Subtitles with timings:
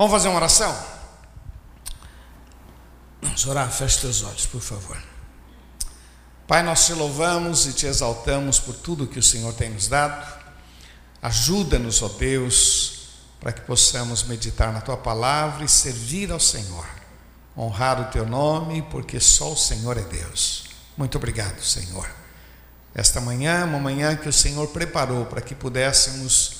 [0.00, 0.74] Vamos fazer uma oração?
[3.20, 4.96] Vamos orar, feche teus olhos, por favor.
[6.48, 10.26] Pai, nós te louvamos e te exaltamos por tudo que o Senhor tem nos dado.
[11.20, 13.08] Ajuda-nos, ó Deus,
[13.40, 16.86] para que possamos meditar na tua palavra e servir ao Senhor.
[17.54, 20.64] Honrar o teu nome, porque só o Senhor é Deus.
[20.96, 22.08] Muito obrigado, Senhor.
[22.94, 26.59] Esta manhã, uma manhã que o Senhor preparou para que pudéssemos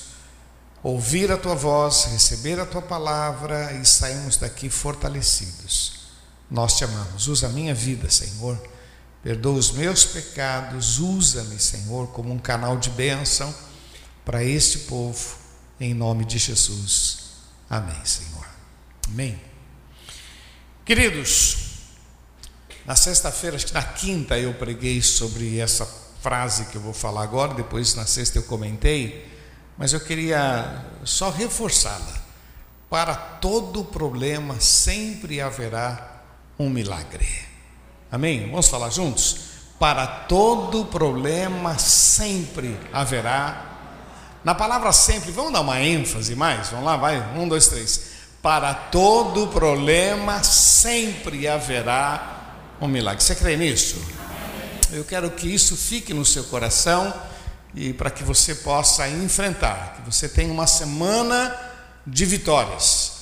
[0.83, 6.01] ouvir a tua voz, receber a tua palavra e sairmos daqui fortalecidos.
[6.49, 7.27] Nós te amamos.
[7.27, 8.61] Usa a minha vida, Senhor.
[9.23, 10.99] Perdoa os meus pecados.
[10.99, 13.53] Usa-me, Senhor, como um canal de bênção
[14.25, 15.37] para este povo,
[15.79, 17.19] em nome de Jesus.
[17.69, 18.45] Amém, Senhor.
[19.07, 19.39] Amém.
[20.83, 21.57] Queridos,
[22.85, 25.85] na sexta-feira, acho que na quinta eu preguei sobre essa
[26.21, 29.30] frase que eu vou falar agora, depois na sexta eu comentei
[29.81, 32.21] mas eu queria só reforçá-la.
[32.87, 36.21] Para todo problema sempre haverá
[36.59, 37.27] um milagre.
[38.11, 38.47] Amém?
[38.51, 39.37] Vamos falar juntos?
[39.79, 43.65] Para todo problema sempre haverá.
[44.43, 46.69] Na palavra sempre, vamos dar uma ênfase mais?
[46.69, 47.19] Vamos lá, vai.
[47.35, 48.11] Um, dois, três.
[48.39, 53.23] Para todo problema sempre haverá um milagre.
[53.23, 53.99] Você crê nisso?
[54.91, 57.11] Eu quero que isso fique no seu coração
[57.73, 61.55] e para que você possa enfrentar, que você tenha uma semana
[62.05, 63.13] de vitórias.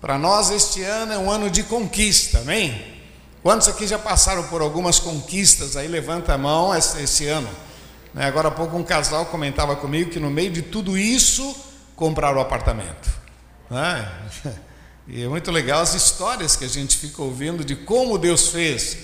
[0.00, 2.94] Para nós este ano é um ano de conquista, amém?
[3.42, 5.88] Quantos aqui já passaram por algumas conquistas aí?
[5.88, 7.48] Levanta a mão esse, esse ano.
[8.12, 8.24] Né?
[8.26, 11.54] Agora há pouco um casal comentava comigo que no meio de tudo isso
[11.96, 13.10] compraram o apartamento.
[13.70, 14.12] Né?
[15.06, 18.96] E é muito legal as histórias que a gente fica ouvindo de como Deus fez,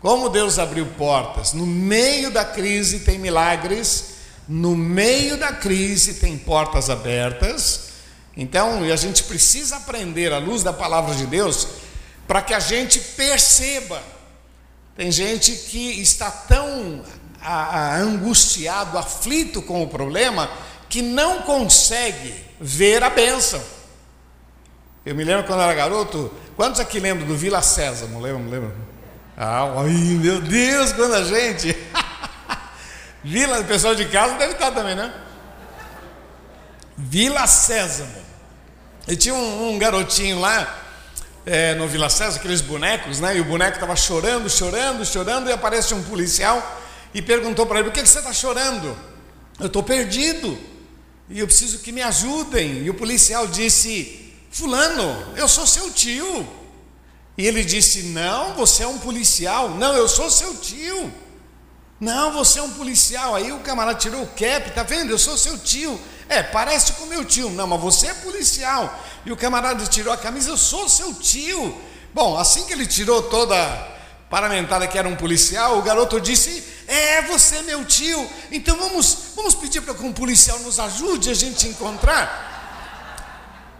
[0.00, 1.52] como Deus abriu portas.
[1.52, 4.13] No meio da crise tem milagres
[4.48, 7.88] no meio da crise tem portas abertas.
[8.36, 11.68] Então, a gente precisa aprender à luz da palavra de Deus
[12.26, 14.02] para que a gente perceba.
[14.96, 17.02] Tem gente que está tão
[18.00, 20.50] angustiado, aflito com o problema,
[20.88, 23.62] que não consegue ver a bênção.
[25.04, 28.06] Eu me lembro quando era garoto, quantos aqui lembram do Vila César?
[28.06, 28.72] Não lembro, não lembro.
[29.36, 31.76] Ah, ai, meu Deus, quando a gente.
[33.24, 35.10] Vila, o pessoal de casa deve estar também, né?
[36.94, 38.22] Vila Sésamo.
[39.08, 40.78] E tinha um, um garotinho lá
[41.46, 43.34] é, no Vila Sésamo, aqueles bonecos, né?
[43.34, 46.82] E o boneco estava chorando, chorando, chorando, e aparece um policial
[47.14, 48.94] e perguntou para ele: Por que, que você está chorando?
[49.58, 50.58] Eu estou perdido
[51.30, 52.82] e eu preciso que me ajudem.
[52.82, 56.46] E o policial disse: Fulano, eu sou seu tio.
[57.38, 59.70] E ele disse: Não, você é um policial.
[59.70, 61.10] Não, eu sou seu tio.
[62.04, 63.34] Não, você é um policial.
[63.34, 65.10] Aí o camarada tirou o cap, tá vendo?
[65.10, 65.98] Eu sou seu tio.
[66.28, 67.48] É, parece com meu tio.
[67.48, 69.02] Não, mas você é policial.
[69.24, 71.74] E o camarada tirou a camisa, eu sou seu tio.
[72.12, 73.94] Bom, assim que ele tirou toda a
[74.28, 78.30] paramentada que era um policial, o garoto disse: É, você é meu tio.
[78.52, 82.52] Então vamos, vamos pedir para que um policial nos ajude a gente encontrar.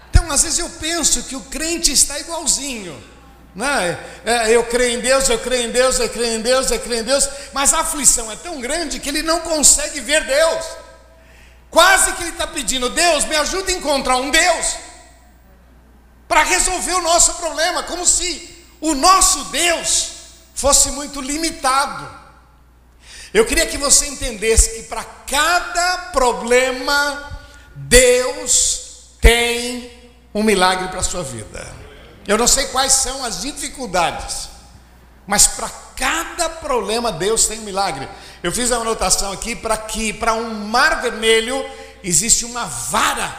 [0.08, 2.98] Então, às vezes eu penso que o crente está igualzinho.
[3.54, 3.98] Né?
[4.24, 7.00] É, eu creio em Deus, eu creio em Deus, eu creio em Deus, eu creio
[7.02, 10.64] em Deus, mas a aflição é tão grande que ele não consegue ver Deus.
[11.70, 14.76] Quase que ele está pedindo, Deus, me ajuda a encontrar um Deus
[16.26, 20.10] para resolver o nosso problema, como se o nosso Deus
[20.54, 22.24] fosse muito limitado.
[23.32, 27.40] Eu queria que você entendesse que para cada problema,
[27.74, 31.83] Deus tem um milagre para a sua vida.
[32.26, 34.48] Eu não sei quais são as dificuldades,
[35.26, 38.08] mas para cada problema Deus tem um milagre.
[38.42, 41.64] Eu fiz a anotação aqui para que para um mar vermelho
[42.02, 43.34] existe uma vara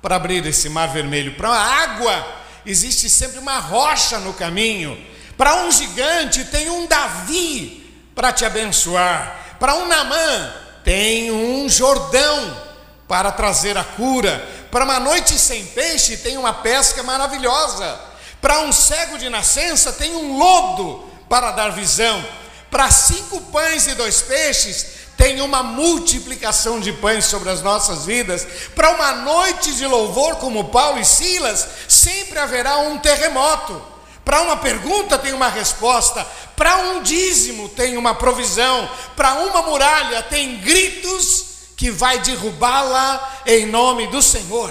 [0.00, 1.34] para abrir esse mar vermelho.
[1.36, 2.26] Para a água
[2.64, 4.96] existe sempre uma rocha no caminho.
[5.36, 9.56] Para um gigante tem um Davi para te abençoar.
[9.58, 12.68] Para um Namã tem um Jordão
[13.06, 14.46] para trazer a cura.
[14.70, 18.07] Para uma noite sem peixe tem uma pesca maravilhosa.
[18.40, 22.24] Para um cego de nascença tem um lodo para dar visão.
[22.70, 28.46] Para cinco pães e dois peixes tem uma multiplicação de pães sobre as nossas vidas.
[28.74, 33.82] Para uma noite de louvor como Paulo e Silas, sempre haverá um terremoto.
[34.24, 36.24] Para uma pergunta tem uma resposta,
[36.54, 41.46] para um dízimo tem uma provisão, para uma muralha tem gritos
[41.76, 44.70] que vai derrubá-la em nome do Senhor.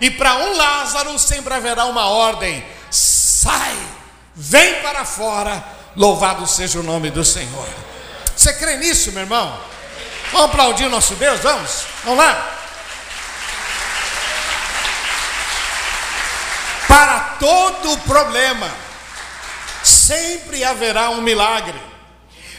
[0.00, 3.76] E para um Lázaro sempre haverá uma ordem: sai,
[4.34, 5.64] vem para fora,
[5.96, 7.68] louvado seja o nome do Senhor.
[8.36, 9.58] Você crê nisso, meu irmão?
[10.32, 11.40] Vamos aplaudir o nosso Deus?
[11.40, 11.84] Vamos?
[12.04, 12.50] Vamos lá?
[16.88, 18.70] Para todo problema,
[19.82, 21.80] sempre haverá um milagre.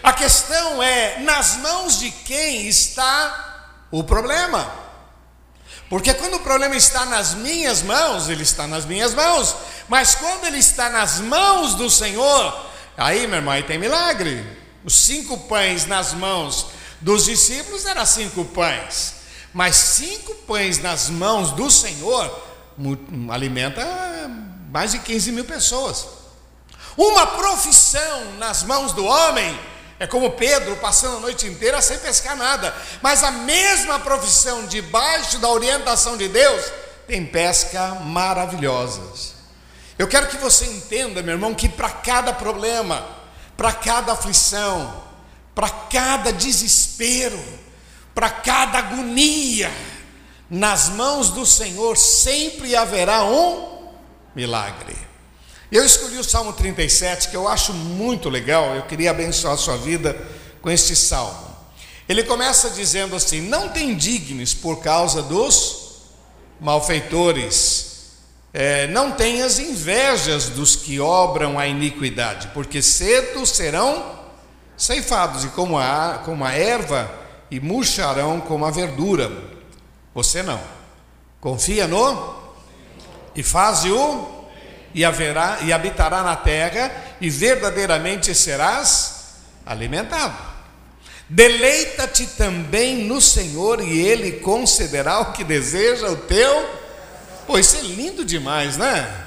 [0.02, 4.85] A questão é: nas mãos de quem está o problema?
[5.90, 9.56] Porque quando o problema está nas minhas mãos, ele está nas minhas mãos.
[9.88, 12.66] Mas quando ele está nas mãos do Senhor,
[12.98, 14.46] aí, meu irmão, aí tem milagre.
[14.84, 16.68] Os cinco pães nas mãos
[17.02, 19.16] dos discípulos eram cinco pães.
[19.54, 22.44] Mas cinco pães nas mãos do Senhor
[23.32, 23.86] alimenta
[24.72, 26.08] mais de 15 mil pessoas.
[26.98, 29.58] Uma profissão nas mãos do homem
[30.00, 32.76] é como Pedro passando a noite inteira sem pescar nada.
[33.02, 36.72] Mas a mesma profissão, debaixo da orientação de Deus,
[37.08, 39.36] tem pesca maravilhosas.
[39.98, 43.06] Eu quero que você entenda, meu irmão, que para cada problema,
[43.56, 45.04] para cada aflição,
[45.54, 47.42] para cada desespero,
[48.14, 49.72] para cada agonia,
[50.50, 53.90] nas mãos do Senhor sempre haverá um
[54.36, 55.05] milagre.
[55.72, 59.78] Eu escolhi o Salmo 37, que eu acho muito legal, eu queria abençoar a sua
[59.78, 60.16] vida
[60.62, 61.56] com este salmo.
[62.08, 66.04] Ele começa dizendo assim: Não tem dignos por causa dos
[66.60, 68.12] malfeitores,
[68.54, 74.20] é, não tenhas invejas dos que obram a iniquidade, porque cedo serão
[74.78, 77.12] ceifados, e como a, como a erva,
[77.50, 79.32] e murcharão como a verdura.
[80.14, 80.62] Você não.
[81.42, 82.36] Confia no
[83.36, 84.35] e faze-o
[84.96, 86.90] e haverá e habitará na terra
[87.20, 90.56] e verdadeiramente serás alimentado.
[91.28, 96.70] Deleita-te também no Senhor e ele concederá o que deseja o teu.
[97.46, 99.24] Pô, isso é lindo demais, né?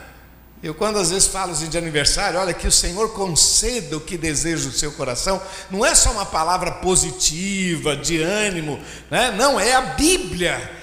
[0.62, 4.16] Eu, quando às vezes falo assim de aniversário, olha, que o Senhor conceda o que
[4.16, 5.40] deseja o seu coração,
[5.70, 8.80] não é só uma palavra positiva, de ânimo,
[9.10, 9.32] né?
[9.36, 10.78] não, é a Bíblia.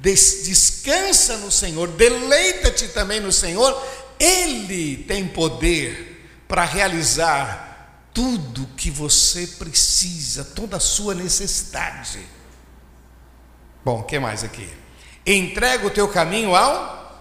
[0.00, 3.80] Descansa no Senhor, deleita-te também no Senhor,
[4.20, 12.20] ele tem poder para realizar tudo que você precisa, toda a sua necessidade.
[13.82, 14.68] Bom, o que mais aqui?
[15.24, 17.18] Entrega o teu caminho ao,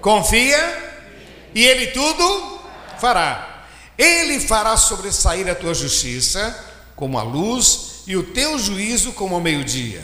[0.00, 1.02] confia,
[1.54, 2.60] e ele tudo
[2.98, 3.66] fará.
[3.98, 9.40] Ele fará sobressair a tua justiça como a luz e o teu juízo como o
[9.40, 10.02] meio-dia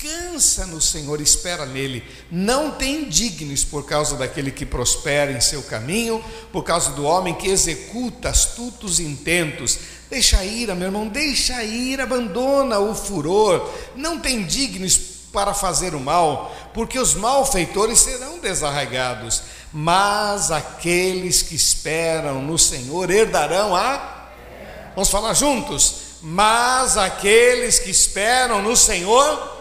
[0.00, 2.04] Descansa no Senhor, espera nele.
[2.30, 7.34] Não tem indignes por causa daquele que prospera em seu caminho, por causa do homem
[7.34, 9.76] que executa astutos intentos.
[10.08, 13.68] Deixa ir, meu irmão, deixa ir, abandona o furor.
[13.96, 14.96] Não tem dignos
[15.32, 19.42] para fazer o mal, porque os malfeitores serão desarraigados,
[19.72, 24.28] mas aqueles que esperam no Senhor herdarão a.
[24.94, 25.94] Vamos falar juntos?
[26.22, 29.57] Mas aqueles que esperam no Senhor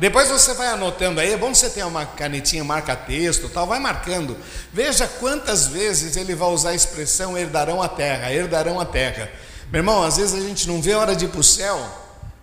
[0.00, 4.34] depois você vai anotando aí, é bom você ter uma canetinha marca-texto tal, vai marcando.
[4.72, 9.30] Veja quantas vezes ele vai usar a expressão herdarão a terra, herdarão a terra.
[9.70, 11.78] Meu irmão, às vezes a gente não vê a hora de ir para o céu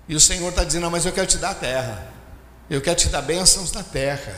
[0.08, 2.08] e o Senhor está dizendo, não, mas eu quero te dar a terra,
[2.70, 4.36] eu quero te dar bênçãos na terra,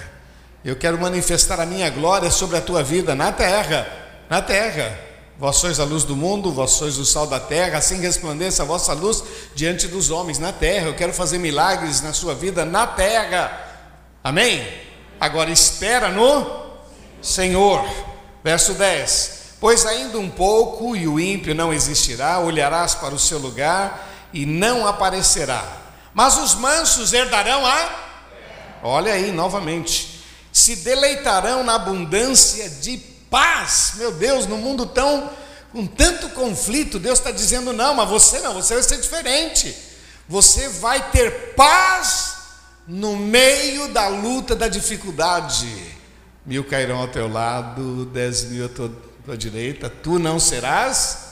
[0.64, 3.86] eu quero manifestar a minha glória sobre a tua vida na terra,
[4.30, 5.09] na terra.
[5.40, 8.66] Vós sois a luz do mundo, vós sois o sal da terra, assim resplandeça a
[8.66, 9.24] vossa luz
[9.56, 10.88] diante dos homens na terra.
[10.88, 13.50] Eu quero fazer milagres na sua vida na terra.
[14.22, 14.68] Amém?
[15.18, 16.46] Agora espera no
[17.22, 17.88] Senhor.
[18.44, 23.40] Verso 10: Pois ainda um pouco e o ímpio não existirá, olharás para o seu
[23.40, 25.64] lugar e não aparecerá.
[26.14, 28.10] Mas os mansos herdarão a.
[28.84, 30.22] Olha aí novamente.
[30.52, 33.94] Se deleitarão na abundância de paz.
[33.96, 35.30] Meu Deus, no mundo tão
[35.72, 39.76] com tanto conflito, Deus está dizendo: não, mas você não, você vai ser diferente.
[40.28, 42.38] Você vai ter paz
[42.88, 45.98] no meio da luta, da dificuldade.
[46.46, 48.92] Mil cairão ao teu lado, dez mil à tua,
[49.26, 51.30] tua direita, tu não serás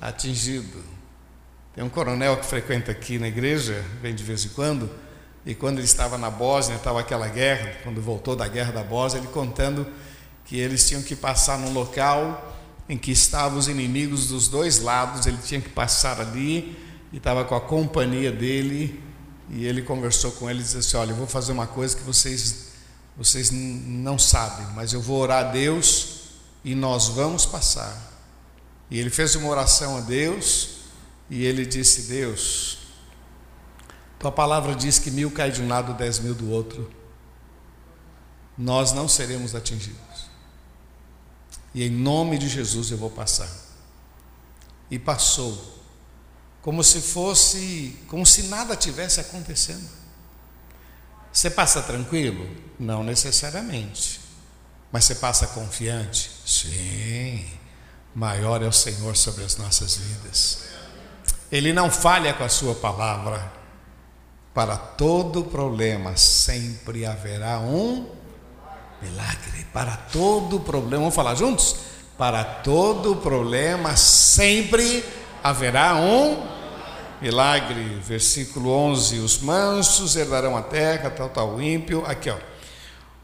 [0.00, 0.84] atingido.
[1.74, 4.90] Tem um coronel que frequenta aqui na igreja, vem de vez em quando,
[5.46, 9.20] e quando ele estava na Bósnia, estava aquela guerra, quando voltou da guerra da Bósnia,
[9.20, 9.86] ele contando
[10.48, 12.56] que eles tinham que passar num local
[12.88, 16.74] em que estavam os inimigos dos dois lados, ele tinha que passar ali
[17.12, 19.02] e estava com a companhia dele
[19.50, 22.02] e ele conversou com ele e disse assim: Olha, eu vou fazer uma coisa que
[22.02, 22.68] vocês,
[23.14, 26.30] vocês não sabem, mas eu vou orar a Deus
[26.64, 27.94] e nós vamos passar.
[28.90, 30.78] E ele fez uma oração a Deus
[31.28, 32.78] e ele disse: Deus,
[34.18, 36.90] tua palavra diz que mil cai de um lado, dez mil do outro,
[38.56, 40.07] nós não seremos atingidos.
[41.74, 43.48] E em nome de Jesus eu vou passar.
[44.90, 45.76] E passou.
[46.62, 49.88] Como se fosse, como se nada tivesse acontecendo.
[51.32, 52.48] Você passa tranquilo?
[52.78, 54.20] Não necessariamente.
[54.90, 56.30] Mas você passa confiante?
[56.44, 57.46] Sim.
[58.14, 60.64] Maior é o Senhor sobre as nossas vidas.
[61.52, 63.52] Ele não falha com a sua palavra.
[64.52, 68.10] Para todo problema sempre haverá um
[69.02, 69.66] milagre.
[69.72, 71.76] Para todo problema, vamos falar juntos?
[72.16, 75.04] Para todo problema sempre
[75.42, 76.42] haverá um
[77.20, 77.98] milagre.
[78.02, 82.04] Versículo 11: Os mansos herdarão a terra, tal, tal, ímpio.
[82.06, 82.38] Aqui, ó.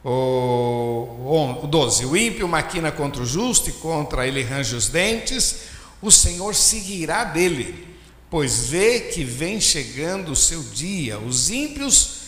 [0.06, 5.62] O 12: O ímpio maquina contra o justo e contra ele range os dentes,
[6.00, 7.88] o Senhor seguirá dele,
[8.30, 11.18] pois vê que vem chegando o seu dia.
[11.18, 12.23] Os ímpios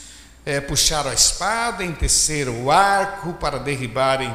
[0.47, 4.35] é, puxaram a espada, enteceram o arco para derribarem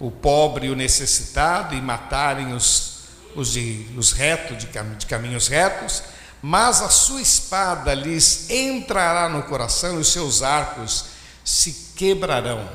[0.00, 3.00] o pobre e o necessitado e matarem os,
[3.36, 6.02] os, de, os retos, de, cam, de caminhos retos,
[6.40, 11.04] mas a sua espada lhes entrará no coração e os seus arcos
[11.44, 12.66] se quebrarão.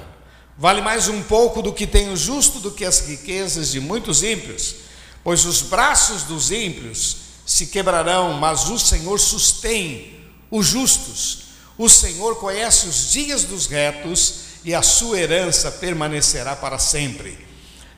[0.55, 4.21] Vale mais um pouco do que tem o justo do que as riquezas de muitos
[4.21, 4.75] ímpios,
[5.23, 10.19] pois os braços dos ímpios se quebrarão, mas o Senhor sustém
[10.51, 11.48] os justos.
[11.79, 17.47] O Senhor conhece os dias dos retos e a sua herança permanecerá para sempre.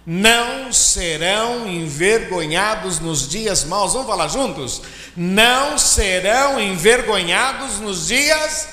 [0.06, 3.92] Não serão envergonhados nos dias maus.
[3.92, 4.82] Vamos falar juntos?
[5.18, 8.68] Não serão envergonhados nos dias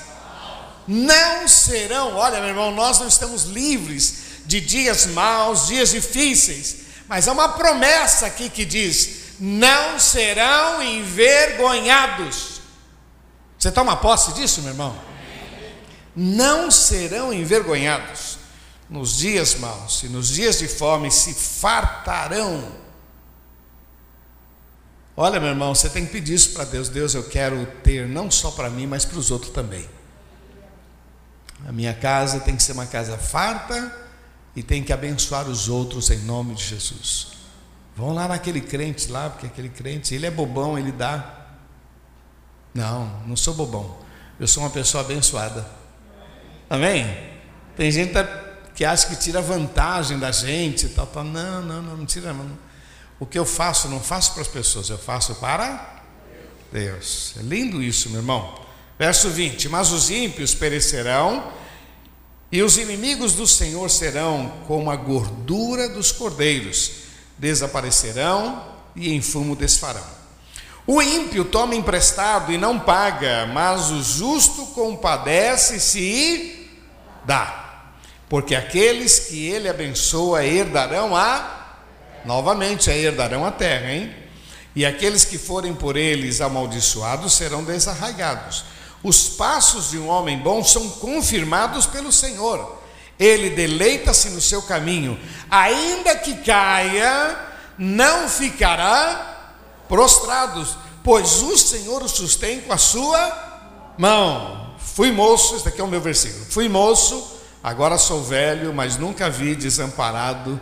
[0.89, 2.15] não serão.
[2.15, 7.49] Olha, meu irmão, nós não estamos livres de dias maus, dias difíceis, mas há uma
[7.49, 12.48] promessa aqui que diz: não serão envergonhados.
[13.59, 14.95] Você toma posse disso, meu irmão?
[16.15, 18.39] Não serão envergonhados.
[18.89, 22.71] Nos dias maus e nos dias de fome se fartarão.
[25.15, 26.87] Olha, meu irmão, você tem que pedir isso para Deus.
[26.89, 29.87] Deus, eu quero ter não só para mim, mas para os outros também.
[31.67, 33.93] A minha casa tem que ser uma casa farta
[34.55, 37.27] e tem que abençoar os outros em nome de Jesus.
[37.95, 41.38] Vão lá naquele crente lá, porque aquele crente, ele é bobão, ele dá.
[42.73, 43.97] Não, não sou bobão.
[44.39, 45.65] Eu sou uma pessoa abençoada.
[46.69, 47.05] Amém?
[47.75, 48.13] Tem gente
[48.75, 51.23] que acha que tira vantagem da gente tal, tal.
[51.23, 52.31] Não, não, não, não tira.
[52.31, 52.57] Não.
[53.19, 56.03] O que eu faço, não faço para as pessoas, eu faço para
[56.71, 57.33] Deus.
[57.37, 58.59] É lindo isso, meu irmão.
[58.97, 61.51] Verso 20: Mas os ímpios perecerão,
[62.51, 66.91] e os inimigos do Senhor serão como a gordura dos cordeiros,
[67.37, 68.63] desaparecerão
[68.95, 70.18] e em fumo desfarão.
[70.91, 76.71] O ímpio toma emprestado e não paga, mas o justo compadece-se e
[77.23, 77.83] dá.
[78.27, 81.75] Porque aqueles que ele abençoa herdarão a,
[82.25, 84.15] novamente, a herdarão a terra, hein?
[84.75, 88.65] E aqueles que forem por eles amaldiçoados serão desarraigados.
[89.03, 92.81] Os passos de um homem bom são confirmados pelo Senhor.
[93.19, 95.19] Ele deleita-se no seu caminho,
[95.51, 97.37] ainda que caia,
[97.77, 99.28] não ficará
[99.89, 104.75] prostrados, pois o Senhor o sustém com a sua mão.
[104.77, 106.45] Fui moço, esse aqui é o meu versículo.
[106.45, 110.61] Fui moço, agora sou velho, mas nunca vi desamparado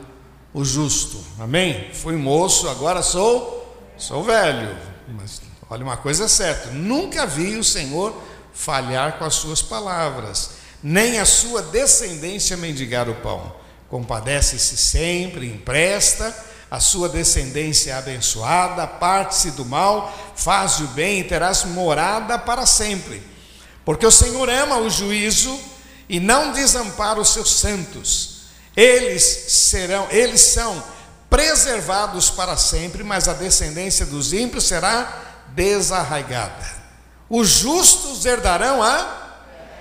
[0.54, 1.24] o justo.
[1.40, 1.92] Amém?
[1.94, 3.58] Fui moço, agora sou
[3.98, 4.76] sou velho.
[5.10, 8.16] Mas olha uma coisa é certa, nunca vi o Senhor
[8.54, 13.56] falhar com as suas palavras, nem a sua descendência mendigar o pão.
[13.90, 16.36] Compadece-se sempre, empresta
[16.70, 22.66] a sua descendência é abençoada, parte-se do mal, faz o bem e terás morada para
[22.66, 23.24] sempre.
[23.86, 25.58] Porque o Senhor ama o juízo
[26.10, 28.38] e não desampara os seus santos.
[28.76, 30.84] Eles serão, eles são
[31.30, 36.78] preservados para sempre, mas a descendência dos ímpios será desarraigada.
[37.30, 39.28] Os justos herdarão a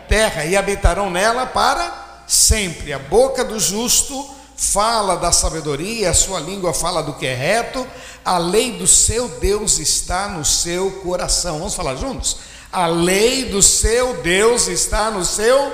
[0.09, 2.93] terra e habitarão nela para sempre.
[2.93, 7.87] A boca do justo fala da sabedoria, a sua língua fala do que é reto,
[8.25, 11.59] a lei do seu Deus está no seu coração.
[11.59, 12.39] Vamos falar juntos?
[12.73, 15.73] A lei do seu Deus está no seu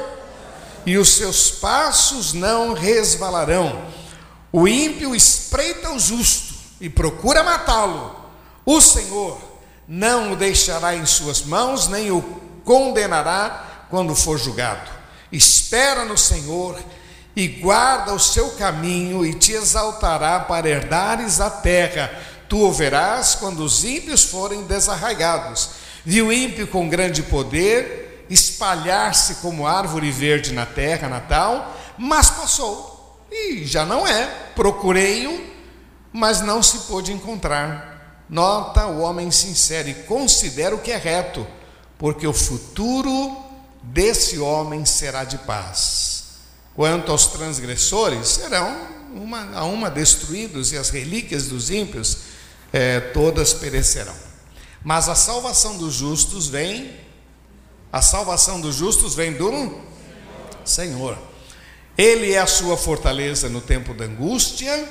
[0.84, 3.86] e os seus passos não resvalarão.
[4.52, 8.16] O ímpio espreita o justo e procura matá-lo.
[8.66, 9.40] O Senhor
[9.86, 12.22] não o deixará em suas mãos, nem o
[12.64, 14.90] condenará quando for julgado.
[15.30, 16.78] Espera no Senhor
[17.34, 22.10] e guarda o seu caminho e te exaltará para herdares a terra.
[22.48, 25.70] Tu o verás quando os ímpios forem desarraigados.
[26.04, 33.26] Viu o ímpio com grande poder espalhar-se como árvore verde na terra natal, mas passou
[33.30, 34.26] e já não é.
[34.54, 35.50] Procurei-o,
[36.12, 38.24] mas não se pôde encontrar.
[38.28, 41.46] Nota o homem sincero e considera o que é reto,
[41.98, 43.36] porque o futuro
[43.82, 46.21] desse homem será de paz
[46.74, 52.18] Quanto aos transgressores, serão uma a uma destruídos, e as relíquias dos ímpios
[52.72, 54.14] é, todas perecerão.
[54.82, 56.96] Mas a salvação dos justos vem,
[57.92, 59.80] a salvação dos justos vem do
[60.64, 61.16] Senhor.
[61.96, 64.88] Ele é a sua fortaleza no tempo da angústia,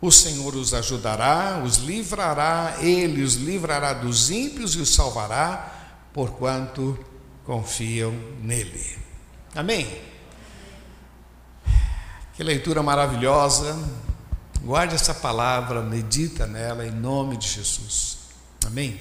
[0.00, 5.72] o Senhor os ajudará, os livrará, ele os livrará dos ímpios e os salvará,
[6.14, 6.98] porquanto
[7.44, 8.98] confiam nele.
[9.54, 10.15] Amém?
[12.36, 13.74] Que leitura maravilhosa.
[14.60, 18.18] Guarde essa palavra, medita nela em nome de Jesus.
[18.66, 19.00] Amém?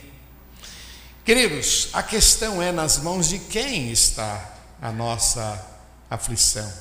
[1.25, 5.61] Queridos, a questão é nas mãos de quem está a nossa
[6.09, 6.71] aflição.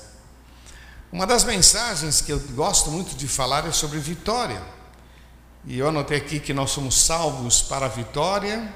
[1.11, 4.63] Uma das mensagens que eu gosto muito de falar é sobre vitória.
[5.65, 8.73] E eu anotei aqui que nós somos salvos para a vitória.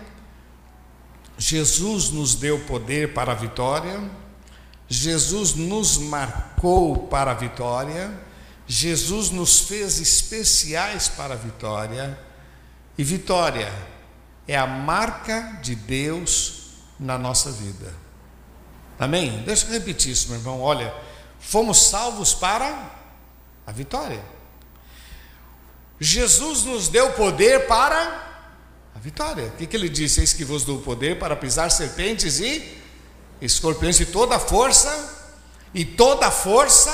[1.37, 4.01] Jesus nos deu poder para a vitória.
[4.89, 8.11] Jesus nos marcou para a vitória.
[8.67, 12.19] Jesus nos fez especiais para a vitória.
[12.97, 13.71] E vitória
[14.47, 17.95] é a marca de Deus na nossa vida.
[18.99, 19.43] Amém?
[19.45, 20.61] Deixa eu repetir isso, meu irmão.
[20.61, 20.93] Olha,
[21.39, 22.91] fomos salvos para
[23.67, 24.25] a vitória.
[26.01, 28.27] Jesus nos deu poder para
[28.95, 29.47] a vitória.
[29.49, 30.21] O que, que ele disse?
[30.21, 32.78] Eis que vos dou poder para pisar serpentes e
[33.41, 35.17] escorpiões e toda a força,
[35.75, 36.93] e toda a força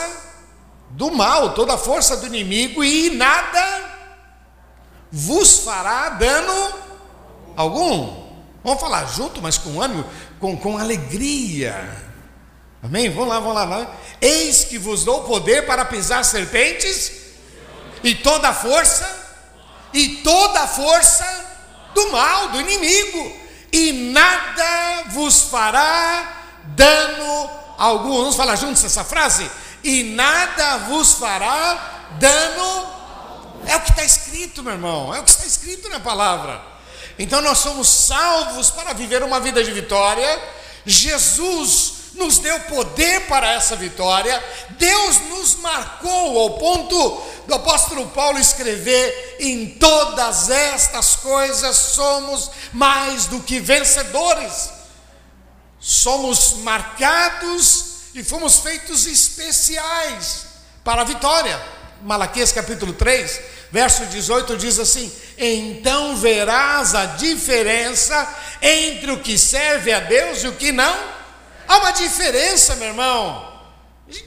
[0.91, 3.95] do mal, toda a força do inimigo, e nada
[5.11, 6.75] vos fará dano
[7.57, 8.25] algum.
[8.63, 10.05] Vamos falar junto, mas com ânimo,
[10.41, 12.03] com, com alegria.
[12.83, 13.11] Amém?
[13.11, 13.97] Vamos lá, vamos lá, vamos lá.
[14.21, 17.13] Eis que vos dou poder para pisar serpentes
[18.03, 19.09] e toda a força,
[19.93, 21.25] e toda a força
[21.95, 23.37] do mal, do inimigo,
[23.75, 26.33] e nada vos fará
[26.77, 28.19] dano algum.
[28.19, 29.51] Vamos falar juntos essa frase?
[29.83, 32.95] E nada vos fará dano.
[33.67, 36.63] É o que está escrito, meu irmão, é o que está escrito na palavra.
[37.19, 40.41] Então nós somos salvos para viver uma vida de vitória.
[40.87, 44.43] Jesus nos deu poder para essa vitória.
[44.71, 53.27] Deus nos marcou ao ponto do apóstolo Paulo escrever: em todas estas coisas somos mais
[53.27, 54.71] do que vencedores.
[55.81, 60.47] Somos marcados e fomos feitos especiais
[60.83, 61.61] para a vitória.
[62.03, 68.29] Malaquias capítulo 3, verso 18 diz assim: Então verás a diferença
[68.63, 71.14] entre o que serve a Deus e o que não.
[71.67, 73.55] Há uma diferença, meu irmão.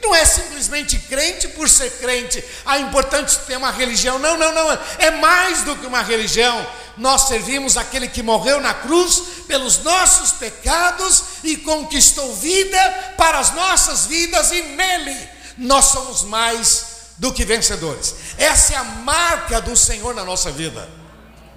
[0.03, 2.43] Não é simplesmente crente por ser crente.
[2.65, 4.17] Ah, é importante ter uma religião.
[4.17, 4.79] Não, não, não.
[4.97, 6.65] É mais do que uma religião.
[6.97, 12.79] Nós servimos aquele que morreu na cruz pelos nossos pecados e conquistou vida
[13.17, 16.85] para as nossas vidas, e nele nós somos mais
[17.17, 18.15] do que vencedores.
[18.37, 20.89] Essa é a marca do Senhor na nossa vida.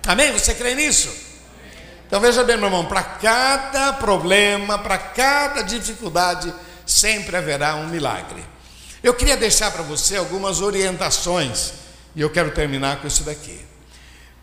[0.06, 0.32] Amém?
[0.32, 1.29] Você crê nisso?
[2.10, 6.52] Então veja bem, meu irmão, para cada problema, para cada dificuldade,
[6.84, 8.44] sempre haverá um milagre.
[9.00, 11.72] Eu queria deixar para você algumas orientações,
[12.16, 13.64] e eu quero terminar com isso daqui.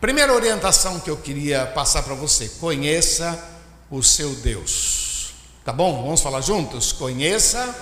[0.00, 3.38] Primeira orientação que eu queria passar para você: conheça
[3.90, 5.34] o seu Deus.
[5.62, 6.04] Tá bom?
[6.04, 6.90] Vamos falar juntos?
[6.90, 7.76] Conheça.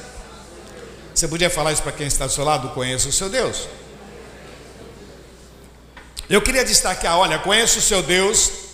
[1.14, 2.70] Você podia falar isso para quem está do seu lado?
[2.70, 3.68] Conheça o seu Deus.
[6.29, 8.65] Eu queria destacar: olha, conheça o seu Deus,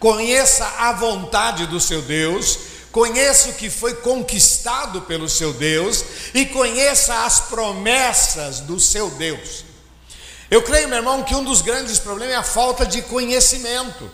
[0.00, 2.58] conheça a vontade do seu Deus,
[2.90, 6.02] conheça o que foi conquistado pelo seu Deus
[6.34, 9.64] e conheça as promessas do seu Deus.
[10.50, 14.10] Eu creio, meu irmão, que um dos grandes problemas é a falta de conhecimento.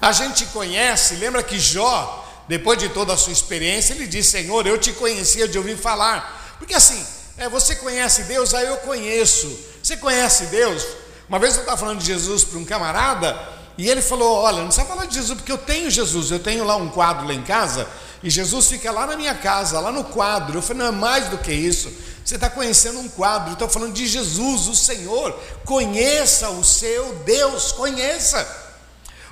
[0.00, 4.66] A gente conhece, lembra que Jó, depois de toda a sua experiência, ele disse: Senhor,
[4.66, 6.56] eu te conhecia de ouvir falar.
[6.58, 7.04] Porque assim,
[7.38, 9.50] é, você conhece Deus, aí eu conheço.
[9.82, 10.86] Você conhece Deus?
[11.28, 13.36] Uma vez eu estava falando de Jesus para um camarada,
[13.76, 16.64] e ele falou: Olha, não precisa falar de Jesus, porque eu tenho Jesus, eu tenho
[16.64, 17.88] lá um quadro lá em casa,
[18.22, 20.58] e Jesus fica lá na minha casa, lá no quadro.
[20.58, 21.92] Eu falei: Não é mais do que isso.
[22.24, 25.32] Você está conhecendo um quadro, estou falando de Jesus, o Senhor.
[25.64, 28.46] Conheça o seu Deus, conheça.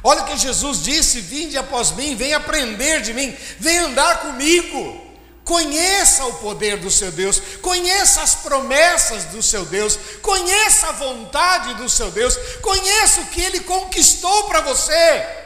[0.05, 5.02] Olha o que Jesus disse: Vinde após mim, vem aprender de mim, vem andar comigo.
[5.45, 11.75] Conheça o poder do seu Deus, conheça as promessas do seu Deus, conheça a vontade
[11.75, 15.43] do seu Deus, conheça o que ele conquistou para você.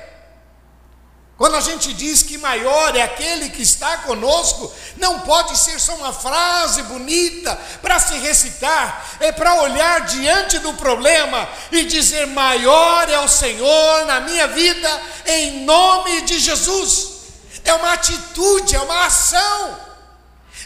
[1.39, 5.95] Quando a gente diz que maior é aquele que está conosco, não pode ser só
[5.97, 13.09] uma frase bonita para se recitar, é para olhar diante do problema e dizer: maior
[13.11, 17.17] é o Senhor na minha vida, em nome de Jesus.
[17.65, 19.86] É uma atitude, é uma ação.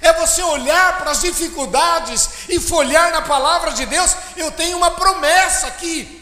[0.01, 4.17] É você olhar para as dificuldades e folhar na palavra de Deus.
[4.37, 6.19] Eu tenho uma promessa aqui.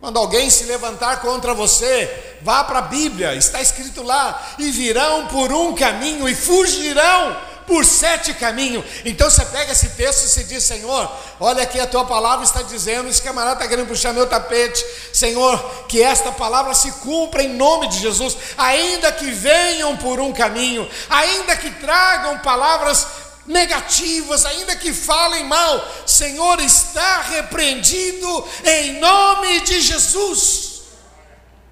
[0.00, 5.26] Quando alguém se levantar contra você, vá para a Bíblia, está escrito lá: e virão
[5.26, 7.36] por um caminho e fugirão
[7.66, 8.84] por sete caminhos.
[9.04, 12.62] Então você pega esse texto e se diz: Senhor, olha aqui a tua palavra está
[12.62, 13.08] dizendo.
[13.08, 14.84] Esse camarada está querendo puxar meu tapete.
[15.12, 18.36] Senhor, que esta palavra se cumpra em nome de Jesus.
[18.56, 23.06] Ainda que venham por um caminho, ainda que tragam palavras
[23.46, 30.82] negativas, ainda que falem mal, Senhor, está repreendido em nome de Jesus.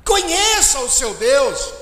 [0.04, 1.72] Conheça o seu Deus.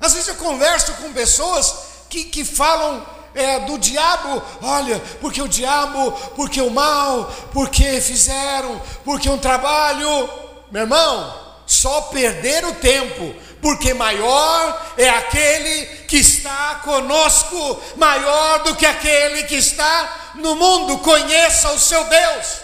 [0.00, 5.48] Às vezes eu converso com pessoas que, que falam é, do diabo, olha, porque o
[5.48, 10.28] diabo, porque o mal, porque fizeram, porque um trabalho,
[10.70, 18.74] meu irmão, só perder o tempo, porque maior é aquele que está conosco, maior do
[18.76, 20.98] que aquele que está no mundo.
[20.98, 22.60] Conheça o seu Deus.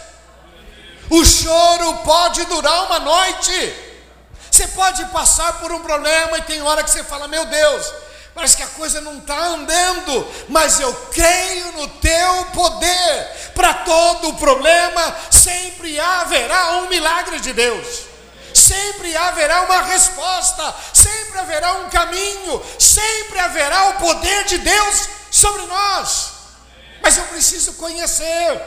[1.10, 3.74] O choro pode durar uma noite.
[4.50, 7.92] Você pode passar por um problema e tem hora que você fala: Meu Deus,
[8.34, 13.52] parece que a coisa não está andando, mas eu creio no teu poder.
[13.54, 18.12] Para todo problema, sempre haverá um milagre de Deus.
[18.54, 25.62] Sempre haverá uma resposta, sempre haverá um caminho, sempre haverá o poder de Deus sobre
[25.66, 26.32] nós.
[27.02, 28.60] Mas eu preciso conhecer.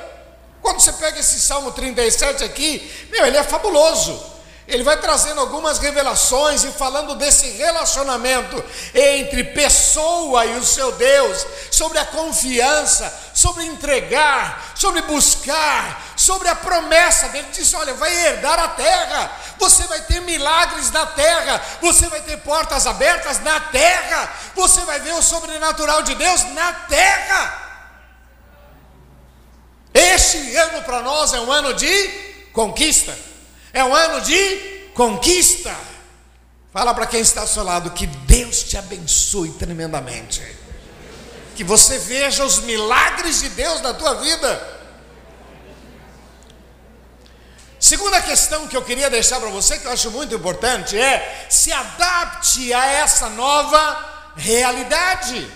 [0.62, 4.35] Quando você pega esse Salmo 37 aqui, meu, ele é fabuloso.
[4.68, 8.64] Ele vai trazendo algumas revelações e falando desse relacionamento
[8.96, 16.56] entre pessoa e o seu Deus, sobre a confiança, sobre entregar, sobre buscar, sobre a
[16.56, 17.48] promessa dele.
[17.54, 22.38] Diz: Olha, vai herdar a terra, você vai ter milagres na terra, você vai ter
[22.38, 27.62] portas abertas na terra, você vai ver o sobrenatural de Deus na terra.
[29.94, 32.08] Este ano para nós é um ano de
[32.52, 33.35] conquista.
[33.76, 35.76] É um ano de conquista.
[36.72, 40.42] Fala para quem está ao seu lado que Deus te abençoe tremendamente.
[41.58, 44.76] Que você veja os milagres de Deus na tua vida.
[47.78, 51.74] Segunda questão que eu queria deixar para você, que eu acho muito importante, é se
[51.74, 55.52] adapte a essa nova realidade.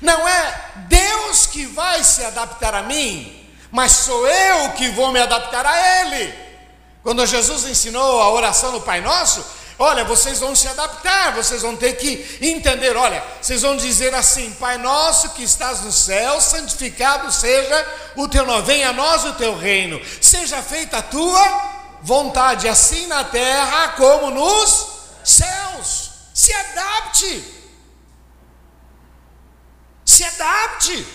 [0.00, 5.20] Não é Deus que vai se adaptar a mim, mas sou eu que vou me
[5.20, 6.49] adaptar a Ele.
[7.02, 9.44] Quando Jesus ensinou a oração no Pai Nosso,
[9.78, 14.52] olha, vocês vão se adaptar, vocês vão ter que entender, olha, vocês vão dizer assim:
[14.52, 17.86] Pai Nosso que estás no céu, santificado seja
[18.16, 21.70] o teu nome, venha a nós o teu reino, seja feita a tua
[22.02, 24.88] vontade, assim na terra como nos
[25.24, 26.10] céus.
[26.34, 27.44] Se adapte.
[30.04, 31.06] Se adapte.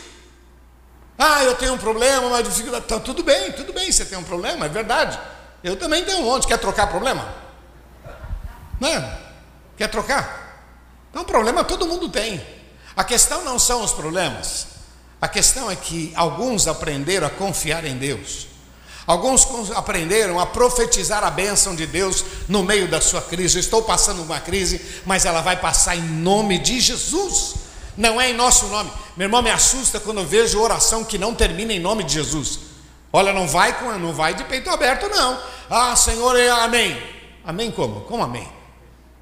[1.17, 2.85] Ah, eu tenho um problema, uma dificuldade.
[2.85, 5.17] Então, tudo bem, tudo bem, você tem um problema, é verdade.
[5.65, 6.45] Eu também tenho um monte.
[6.45, 7.27] Quer trocar problema?
[8.79, 9.17] Né?
[9.75, 10.61] Quer trocar?
[11.09, 12.39] Então, problema todo mundo tem.
[12.95, 14.67] A questão não são os problemas.
[15.19, 18.45] A questão é que alguns aprenderam a confiar em Deus.
[19.07, 23.57] Alguns aprenderam a profetizar a bênção de Deus no meio da sua crise.
[23.57, 27.55] Eu estou passando uma crise, mas ela vai passar em nome de Jesus.
[27.97, 28.91] Não é em nosso nome.
[29.17, 32.64] Meu irmão me assusta quando eu vejo oração que não termina em nome de Jesus.
[33.15, 35.41] Olha, não vai com, não vai de peito aberto, não.
[35.69, 37.01] Ah, Senhor, amém.
[37.45, 38.01] Amém como?
[38.01, 38.45] Como amém?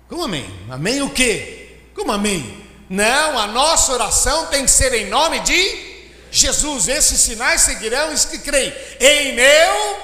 [0.10, 0.51] Como amém?
[0.67, 1.77] Amém o quê?
[1.93, 2.67] Como amém?
[2.89, 6.88] Não, a nossa oração tem que ser em nome de Jesus.
[6.88, 8.73] Esses sinais seguirão os que creem.
[8.99, 9.97] Em meu,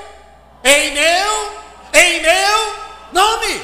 [0.65, 1.53] em meu,
[1.91, 2.75] em meu
[3.11, 3.59] nome.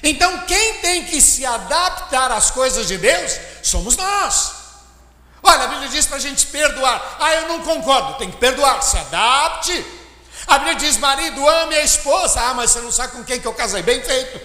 [0.00, 4.57] Então, quem tem que se adaptar às coisas de Deus somos nós.
[5.42, 7.16] Olha, a Bíblia diz para a gente perdoar.
[7.18, 8.82] Ah, eu não concordo, tem que perdoar.
[8.82, 9.84] Se adapte.
[10.46, 12.40] A Bíblia diz: marido, ame a esposa.
[12.40, 13.82] Ah, mas você não sabe com quem que eu casei.
[13.82, 14.40] Bem feito.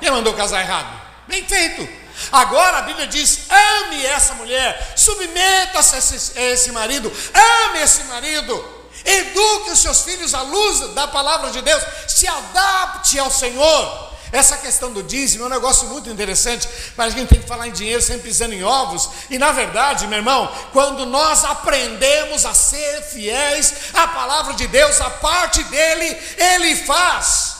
[0.00, 1.00] Quem mandou casar errado?
[1.28, 2.02] Bem feito.
[2.30, 8.04] Agora a Bíblia diz: ame essa mulher, submeta-se a esse, a esse marido, ame esse
[8.04, 14.01] marido, eduque os seus filhos à luz da palavra de Deus, se adapte ao Senhor.
[14.32, 16.66] Essa questão do dízimo é um negócio muito interessante,
[16.96, 19.10] mas a gente tem que falar em dinheiro sempre pisando em ovos.
[19.28, 25.02] E na verdade, meu irmão, quando nós aprendemos a ser fiéis à palavra de Deus,
[25.02, 27.56] a parte dele, ele faz.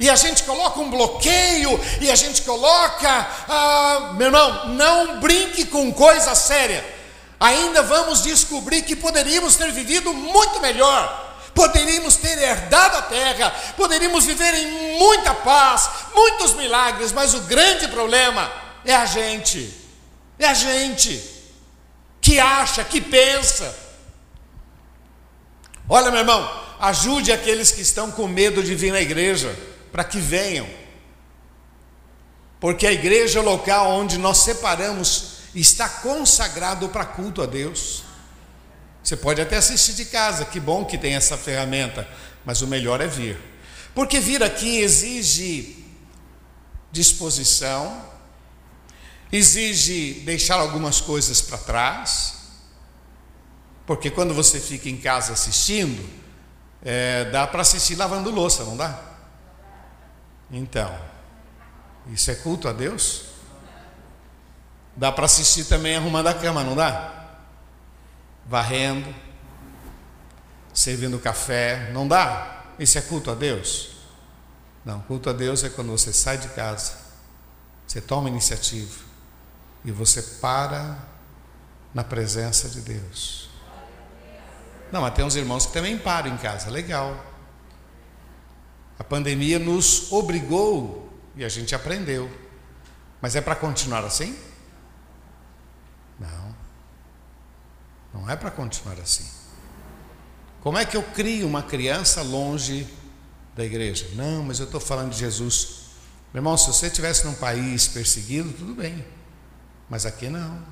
[0.00, 5.66] E a gente coloca um bloqueio, e a gente coloca, ah, meu irmão, não brinque
[5.66, 6.82] com coisa séria.
[7.38, 11.23] Ainda vamos descobrir que poderíamos ter vivido muito melhor
[11.54, 17.88] poderíamos ter herdado a terra, poderíamos viver em muita paz, muitos milagres, mas o grande
[17.88, 18.50] problema
[18.84, 19.82] é a gente.
[20.38, 21.22] É a gente
[22.20, 23.76] que acha, que pensa.
[25.88, 29.54] Olha, meu irmão, ajude aqueles que estão com medo de vir na igreja,
[29.92, 30.66] para que venham.
[32.58, 38.03] Porque a igreja local onde nós separamos está consagrado para culto a Deus.
[39.04, 42.08] Você pode até assistir de casa, que bom que tem essa ferramenta,
[42.42, 43.38] mas o melhor é vir.
[43.94, 45.84] Porque vir aqui exige
[46.90, 48.02] disposição,
[49.30, 52.34] exige deixar algumas coisas para trás,
[53.86, 56.02] porque quando você fica em casa assistindo,
[56.82, 58.98] é, dá para assistir lavando louça, não dá?
[60.50, 60.98] Então,
[62.10, 63.26] isso é culto a Deus?
[64.96, 67.13] Dá para assistir também arrumando a cama, não dá?
[68.46, 69.14] Varrendo,
[70.72, 72.64] servindo café, não dá?
[72.78, 73.92] Isso é culto a Deus?
[74.84, 76.92] Não, culto a Deus é quando você sai de casa,
[77.86, 79.02] você toma iniciativa
[79.84, 80.98] e você para
[81.94, 83.48] na presença de Deus.
[84.92, 87.32] Não, mas tem uns irmãos que também param em casa, legal.
[88.98, 92.30] A pandemia nos obrigou e a gente aprendeu.
[93.20, 94.38] Mas é para continuar assim?
[96.18, 96.53] Não.
[98.14, 99.28] Não é para continuar assim.
[100.60, 102.88] Como é que eu crio uma criança longe
[103.56, 104.08] da igreja?
[104.14, 105.90] Não, mas eu estou falando de Jesus.
[106.32, 109.04] Meu irmão, se você estivesse num país perseguido, tudo bem.
[109.90, 110.62] Mas aqui não.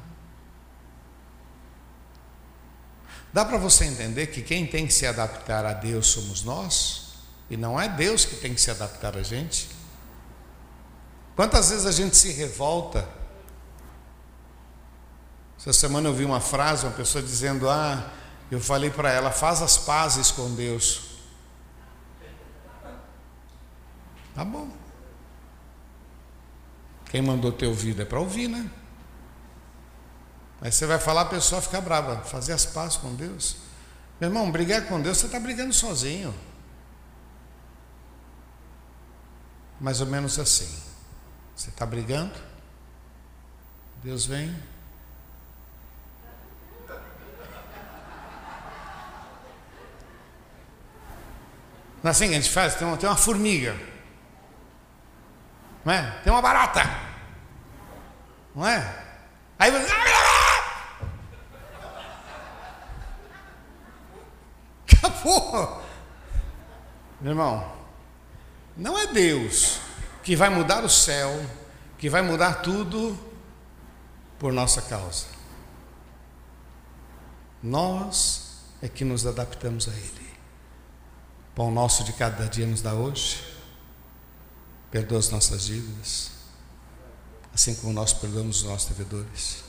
[3.33, 7.15] Dá para você entender que quem tem que se adaptar a Deus somos nós?
[7.51, 9.69] E não é Deus que tem que se adaptar a gente?
[11.35, 13.07] Quantas vezes a gente se revolta?
[15.63, 18.11] Essa semana eu vi uma frase, uma pessoa dizendo: Ah,
[18.51, 21.13] eu falei para ela, faz as pazes com Deus.
[24.35, 24.69] Tá bom.
[27.05, 28.69] Quem mandou ter ouvido é para ouvir, né?
[30.61, 32.23] Aí você vai falar, a pessoa fica brava.
[32.25, 33.59] Fazer as pazes com Deus.
[34.21, 36.35] Meu irmão, brigar com Deus, você está brigando sozinho.
[39.81, 40.83] Mais ou menos assim.
[41.55, 42.35] Você está brigando,
[44.03, 44.53] Deus vem.
[52.03, 52.75] Não é assim que a gente faz?
[52.75, 53.77] Tem uma, tem uma formiga.
[55.85, 56.21] Não é?
[56.25, 56.83] Tem uma barata.
[58.55, 59.05] Não é?
[59.59, 59.93] Aí você.
[64.99, 65.83] Acabou.
[67.21, 67.73] Meu irmão,
[68.77, 69.79] não é Deus
[70.25, 71.31] que vai mudar o céu,
[71.99, 73.17] que vai mudar tudo
[74.39, 75.27] por nossa causa.
[77.63, 80.32] Nós é que nos adaptamos a Ele.
[81.55, 83.45] Pão nosso de cada dia nos dá hoje.
[84.91, 86.31] Perdoa as nossas dívidas,
[87.55, 89.65] assim como nós perdoamos os nossos devedores.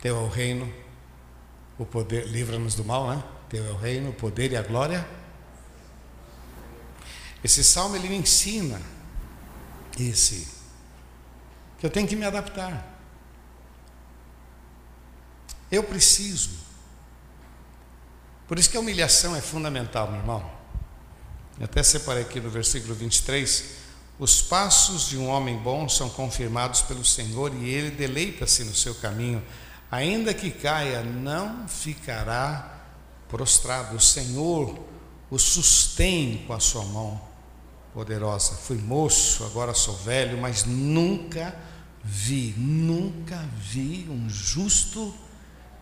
[0.00, 0.72] Teu é o reino,
[1.78, 3.24] o poder, livra-nos do mal, né?
[3.48, 5.06] Teu é o reino, o poder e a glória.
[7.42, 8.80] Esse salmo ele me ensina
[9.98, 10.46] esse
[11.78, 12.98] que eu tenho que me adaptar.
[15.70, 16.69] Eu preciso.
[18.50, 20.50] Por isso que a humilhação é fundamental, meu irmão.
[21.56, 23.64] Eu até separei aqui no versículo 23.
[24.18, 28.92] Os passos de um homem bom são confirmados pelo Senhor e ele deleita-se no seu
[28.96, 29.40] caminho
[29.88, 32.86] ainda que caia, não ficará
[33.28, 33.94] prostrado.
[33.94, 34.76] O Senhor
[35.30, 37.20] o sustém com a sua mão
[37.94, 38.56] poderosa.
[38.56, 41.54] Fui moço, agora sou velho, mas nunca
[42.02, 45.14] vi, nunca vi um justo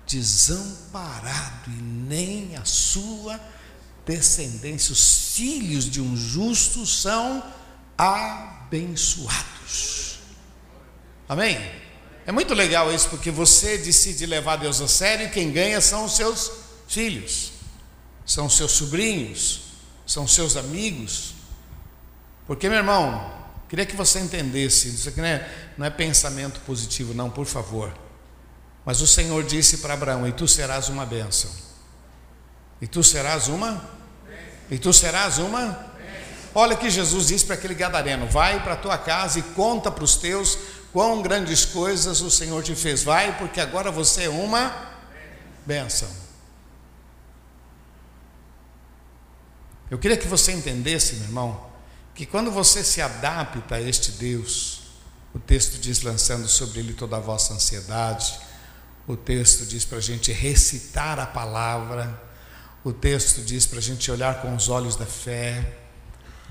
[0.09, 3.39] desamparado e nem a sua
[4.05, 4.93] descendência.
[4.93, 7.45] Os filhos de um justo são
[7.97, 9.29] abençoados.
[11.29, 11.59] Amém?
[12.27, 16.05] É muito legal isso, porque você decide levar Deus a sério e quem ganha são
[16.05, 16.51] os seus
[16.87, 17.53] filhos,
[18.25, 19.61] são seus sobrinhos,
[20.07, 21.35] são seus amigos.
[22.47, 23.31] Porque, meu irmão,
[23.69, 28.08] queria que você entendesse, isso aqui não é, não é pensamento positivo, não, por favor.
[28.89, 31.51] Mas o Senhor disse para Abraão: E tu serás uma bênção.
[32.81, 33.87] E tu serás uma?
[34.71, 35.93] E tu serás uma?
[36.55, 40.03] Olha que Jesus disse para aquele gadareno: Vai para a tua casa e conta para
[40.03, 40.57] os teus
[40.91, 43.03] quão grandes coisas o Senhor te fez.
[43.03, 44.75] Vai, porque agora você é uma
[45.67, 46.09] bênção.
[49.91, 51.67] Eu queria que você entendesse, meu irmão,
[52.15, 54.81] que quando você se adapta a este Deus,
[55.35, 58.48] o texto diz lançando sobre ele toda a vossa ansiedade,
[59.09, 62.23] o texto diz para a gente recitar a palavra,
[62.85, 65.79] o texto diz para a gente olhar com os olhos da fé,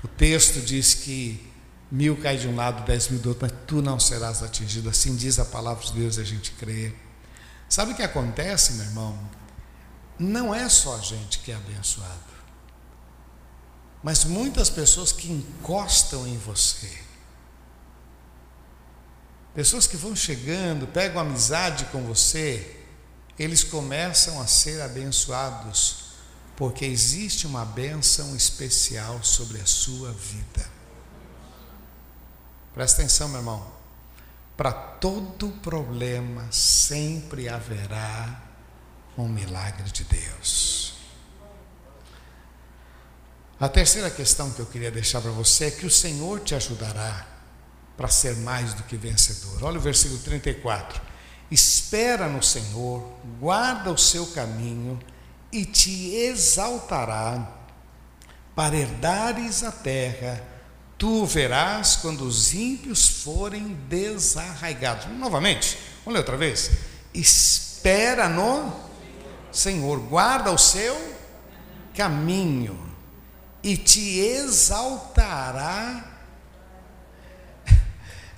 [0.04, 1.48] o texto diz que
[1.90, 4.90] Mil cai de um lado, dez mil do outro, mas tu não serás atingido.
[4.90, 6.94] Assim diz a palavra de Deus e a gente crê.
[7.68, 9.18] Sabe o que acontece, meu irmão?
[10.18, 12.28] Não é só a gente que é abençoado,
[14.02, 17.07] mas muitas pessoas que encostam em você.
[19.54, 22.76] Pessoas que vão chegando, pegam amizade com você,
[23.38, 26.08] eles começam a ser abençoados,
[26.56, 30.68] porque existe uma bênção especial sobre a sua vida.
[32.74, 33.72] Presta atenção, meu irmão.
[34.56, 38.42] Para todo problema sempre haverá
[39.16, 40.94] um milagre de Deus.
[43.60, 47.37] A terceira questão que eu queria deixar para você é que o Senhor te ajudará
[47.98, 49.62] para ser mais do que vencedor.
[49.64, 51.02] Olha o versículo 34.
[51.50, 53.06] Espera no Senhor,
[53.38, 54.98] guarda o seu caminho
[55.52, 57.46] e te exaltará
[58.54, 60.42] para herdares a terra
[60.98, 65.06] Tu verás quando os ímpios forem desarraigados.
[65.16, 66.72] Novamente, ler outra vez.
[67.14, 68.74] Espera no
[69.52, 70.96] Senhor, guarda o seu
[71.94, 72.76] caminho
[73.62, 76.07] e te exaltará.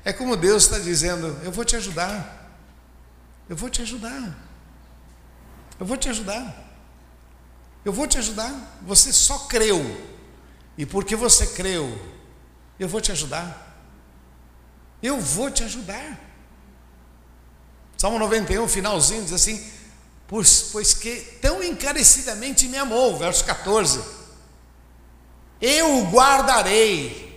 [0.04, 2.58] É como Deus está dizendo: Eu vou te ajudar,
[3.48, 4.38] eu vou te ajudar,
[5.78, 6.72] eu vou te ajudar,
[7.84, 8.78] eu vou te ajudar.
[8.82, 9.80] Você só creu,
[10.76, 12.00] e porque você creu,
[12.78, 13.68] eu vou te ajudar.
[15.02, 16.18] Eu vou te ajudar.
[17.96, 19.62] Salmo 91, finalzinho, diz assim:
[20.26, 24.00] pois, que tão encarecidamente me amou, verso 14.
[25.60, 27.29] Eu guardarei,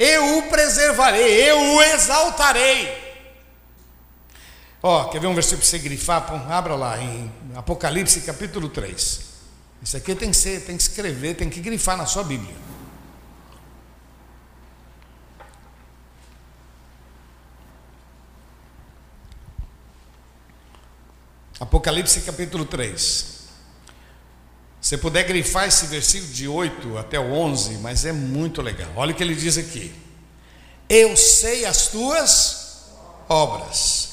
[0.00, 3.10] eu o preservarei, eu o exaltarei.
[4.82, 6.26] Ó, quer ver um versículo para você grifar?
[6.50, 9.20] abra lá em Apocalipse capítulo 3.
[9.82, 12.54] Isso aqui tem que ser, tem que escrever, tem que grifar na sua Bíblia.
[21.60, 23.39] Apocalipse capítulo 3.
[24.90, 28.88] Se puder grifar esse versículo de 8 até o 11, mas é muito legal.
[28.96, 29.94] Olha o que ele diz aqui:
[30.88, 32.88] Eu sei as tuas
[33.28, 34.08] obras.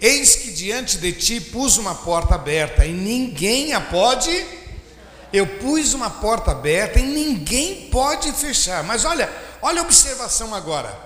[0.00, 4.46] Eis que diante de ti pus uma porta aberta e ninguém a pode.
[5.30, 8.82] Eu pus uma porta aberta e ninguém pode fechar.
[8.82, 10.98] Mas olha, olha a observação agora.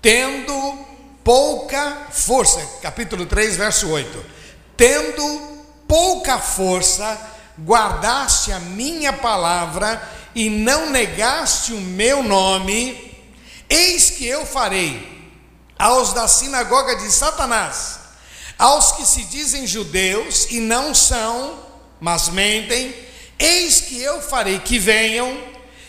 [0.00, 0.78] Tendo
[1.22, 4.24] pouca força, capítulo 3, verso 8
[4.78, 5.52] tendo
[5.86, 7.31] pouca força,
[7.64, 10.00] guardaste a minha palavra
[10.34, 13.12] e não negaste o meu nome,
[13.68, 15.10] eis que eu farei
[15.78, 17.98] aos da sinagoga de Satanás,
[18.58, 21.58] aos que se dizem judeus e não são,
[22.00, 22.94] mas mentem,
[23.38, 25.36] eis que eu farei que venham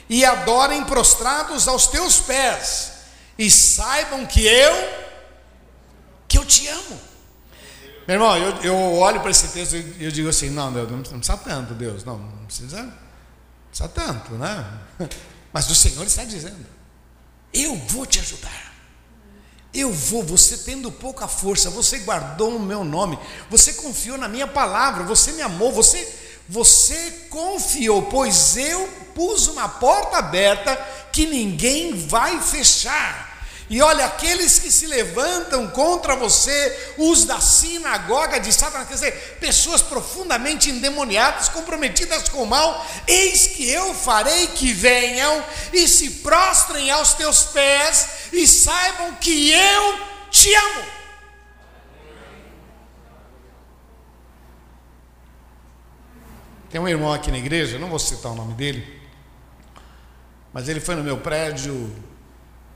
[0.09, 2.91] e adorem prostrados aos teus pés,
[3.37, 4.73] e saibam que eu,
[6.27, 7.12] que eu te amo.
[8.07, 11.01] Meu irmão, eu, eu olho para esse texto e eu digo assim: não, Deus, não
[11.01, 12.93] precisa tanto, Deus, não, não precisa, não
[13.69, 14.65] precisa tanto, né?
[15.53, 16.65] Mas o Senhor está dizendo:
[17.53, 18.73] eu vou te ajudar.
[19.73, 23.17] Eu vou, você tendo pouca força, você guardou o meu nome,
[23.49, 26.07] você confiou na minha palavra, você me amou, você,
[26.47, 30.75] você confiou, pois eu pus uma porta aberta
[31.11, 33.32] que ninguém vai fechar.
[33.73, 39.37] E olha, aqueles que se levantam contra você, os da sinagoga de Satanás, quer dizer,
[39.39, 46.07] pessoas profundamente endemoniadas, comprometidas com o mal, eis que eu farei que venham e se
[46.21, 50.85] prostrem aos teus pés e saibam que eu te amo.
[56.69, 59.01] Tem um irmão aqui na igreja, não vou citar o nome dele,
[60.53, 61.91] mas ele foi no meu prédio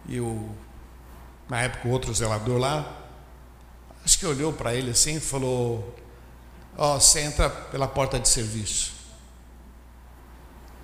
[0.07, 0.65] e o
[1.49, 2.97] na época o outro zelador lá,
[4.03, 5.95] acho que olhou para ele assim e falou:
[6.77, 8.93] Ó, oh, você entra pela porta de serviço.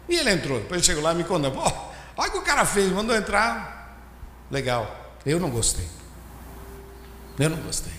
[0.10, 2.44] E ele entrou, depois ele chegou lá e me contou: oh, olha o que o
[2.44, 3.98] cara fez, mandou entrar.
[4.50, 5.88] Legal, eu não gostei.
[7.40, 7.94] Eu não gostei.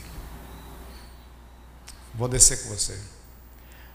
[2.15, 2.99] Vou descer com você.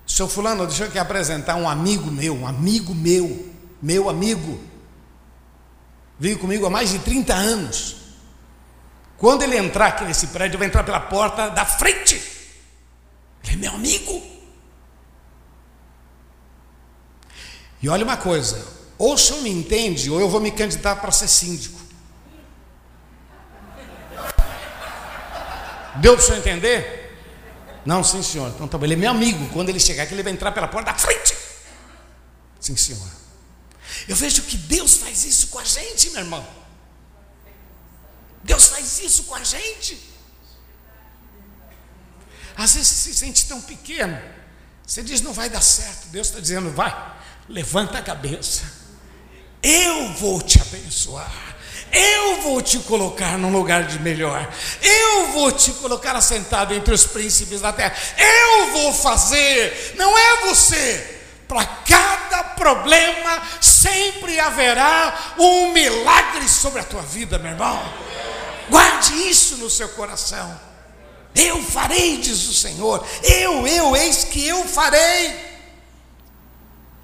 [0.05, 4.59] Seu fulano, deixa eu aqui apresentar um amigo meu, um amigo meu, meu amigo.
[6.17, 7.95] Veio comigo há mais de 30 anos.
[9.19, 12.15] Quando ele entrar aqui nesse prédio, vai entrar pela porta da frente.
[13.43, 14.23] Ele é meu amigo.
[17.81, 18.65] E olha uma coisa:
[18.97, 21.77] ou o senhor me entende, ou eu vou me candidatar para ser síndico.
[25.97, 26.99] Deu para o senhor entender?
[27.85, 28.49] Não, sim, senhor.
[28.49, 28.85] Então tá bom.
[28.85, 29.49] Ele é meu amigo.
[29.49, 31.35] Quando ele chegar aqui, ele vai entrar pela porta da frente.
[32.57, 33.05] Sim, senhor.
[34.07, 36.58] Eu vejo que Deus faz isso com a gente, meu irmão.
[38.43, 40.09] Deus faz isso com a gente.
[42.55, 44.19] Às vezes você se sente tão pequeno.
[44.85, 46.07] Você diz, não vai dar certo.
[46.07, 46.93] Deus está dizendo, vai,
[47.47, 48.63] levanta a cabeça.
[49.61, 51.49] Eu vou te abençoar.
[51.91, 54.47] Eu vou te colocar num lugar de melhor.
[54.81, 57.95] Eu vou te colocar assentado entre os príncipes da terra.
[58.17, 61.17] Eu vou fazer, não é você.
[61.47, 67.81] Para cada problema sempre haverá um milagre sobre a tua vida, meu irmão.
[68.69, 70.59] Guarde isso no seu coração.
[71.35, 73.05] Eu farei, diz o Senhor.
[73.23, 75.49] Eu, eu, eis que eu farei.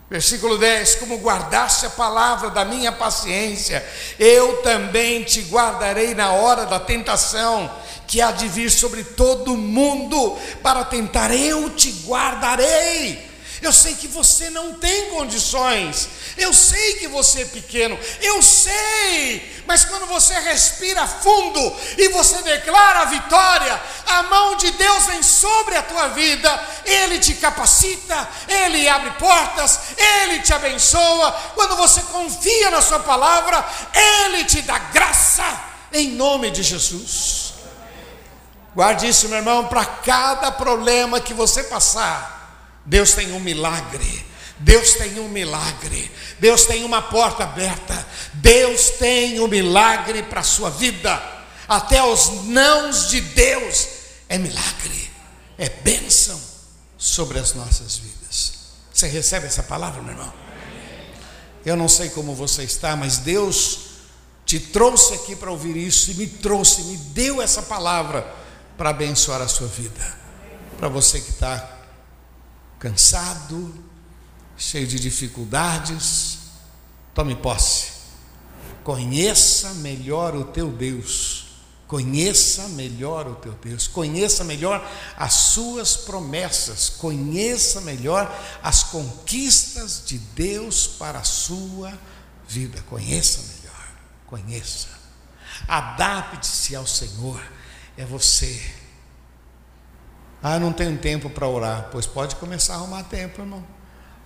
[0.10, 3.86] Versículo 10: Como guardaste a palavra da minha paciência,
[4.20, 7.72] eu também te guardarei na hora da tentação,
[8.08, 13.35] que há de vir sobre todo mundo, para tentar, eu te guardarei
[13.66, 16.08] eu sei que você não tem condições.
[16.38, 17.98] Eu sei que você é pequeno.
[18.22, 19.64] Eu sei.
[19.66, 25.24] Mas quando você respira fundo e você declara a vitória, a mão de Deus vem
[25.24, 26.68] sobre a tua vida.
[26.86, 31.32] Ele te capacita, ele abre portas, ele te abençoa.
[31.56, 35.46] Quando você confia na sua palavra, ele te dá graça
[35.92, 37.54] em nome de Jesus.
[38.76, 42.35] Guarde isso, meu irmão, para cada problema que você passar.
[42.86, 44.26] Deus tem um milagre.
[44.60, 46.12] Deus tem um milagre.
[46.40, 48.06] Deus tem uma porta aberta.
[48.34, 51.36] Deus tem um milagre para a sua vida.
[51.68, 53.88] Até os nãos de Deus
[54.30, 55.12] é milagre,
[55.58, 56.40] é bênção
[56.98, 58.54] sobre as nossas vidas.
[58.94, 60.34] Você recebe essa palavra, meu irmão?
[61.66, 63.80] Eu não sei como você está, mas Deus
[64.46, 68.32] te trouxe aqui para ouvir isso e me trouxe, me deu essa palavra
[68.78, 70.18] para abençoar a sua vida.
[70.78, 71.75] Para você que está
[72.80, 73.74] cansado,
[74.58, 76.40] cheio de dificuldades,
[77.14, 77.94] tome posse.
[78.84, 81.46] Conheça melhor o teu Deus.
[81.88, 84.84] Conheça melhor o teu Deus, conheça melhor
[85.16, 91.94] as suas promessas, conheça melhor as conquistas de Deus para a sua
[92.48, 92.84] vida.
[92.90, 93.88] Conheça melhor,
[94.26, 94.88] conheça.
[95.68, 97.40] Adapte-se ao Senhor,
[97.96, 98.60] é você
[100.48, 101.90] ah, não tenho tempo para orar.
[101.92, 103.64] Pois pode começar a arrumar tempo, irmão.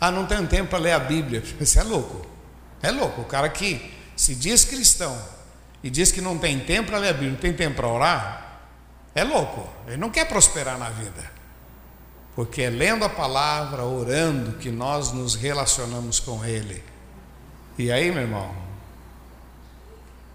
[0.02, 1.42] Ah, não tenho tempo para ler a Bíblia.
[1.58, 2.26] Você é louco.
[2.82, 3.22] É louco.
[3.22, 5.18] O cara que se diz cristão
[5.82, 8.60] e diz que não tem tempo para ler a Bíblia, não tem tempo para orar,
[9.16, 9.66] é louco.
[9.88, 11.32] Ele não quer prosperar na vida.
[12.36, 16.84] Porque é lendo a palavra, orando, que nós nos relacionamos com Ele.
[17.78, 18.54] E aí, meu irmão,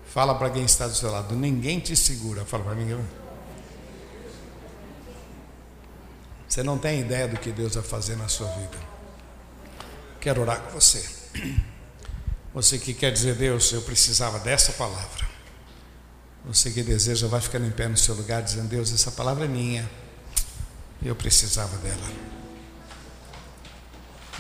[0.07, 2.43] fala para quem está do seu lado, ninguém te segura.
[2.47, 2.99] Fala para mim.
[6.55, 8.79] Você não tem ideia do que Deus vai fazer na sua vida.
[10.21, 11.05] Quero orar com você.
[12.55, 15.27] Você que quer dizer, Deus, eu precisava dessa palavra.
[16.45, 19.49] Você que deseja, vai ficando em pé no seu lugar, dizendo, Deus, essa palavra é
[19.49, 19.91] minha.
[21.05, 22.09] Eu precisava dela.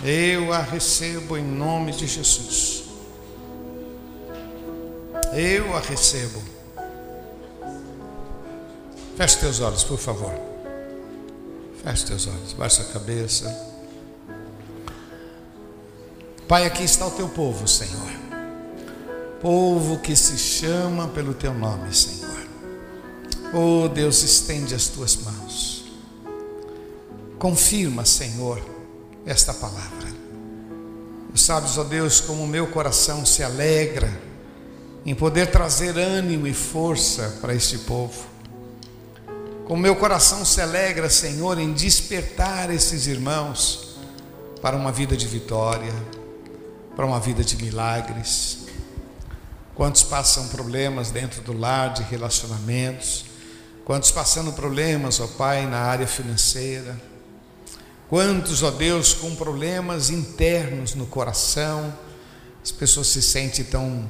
[0.04, 2.84] Eu a recebo em nome de Jesus.
[5.32, 6.40] Eu a recebo.
[9.16, 10.53] Feche teus olhos, por favor.
[11.84, 13.74] Feche teus olhos, baixa a cabeça.
[16.48, 18.10] Pai, aqui está o teu povo, Senhor.
[19.42, 22.46] Povo que se chama pelo teu nome, Senhor.
[23.52, 25.84] Oh Deus, estende as tuas mãos.
[27.38, 28.62] Confirma, Senhor,
[29.26, 30.08] esta palavra.
[31.30, 34.10] Tu sabes, ó oh Deus, como o meu coração se alegra
[35.04, 38.33] em poder trazer ânimo e força para este povo.
[39.66, 43.96] Com meu coração se alegra, Senhor, em despertar esses irmãos
[44.60, 45.92] para uma vida de vitória,
[46.94, 48.66] para uma vida de milagres.
[49.74, 53.24] Quantos passam problemas dentro do lar de relacionamentos?
[53.86, 57.00] Quantos passando problemas, ó Pai, na área financeira?
[58.10, 61.90] Quantos, ó Deus, com problemas internos no coração?
[62.62, 64.06] As pessoas se sentem tão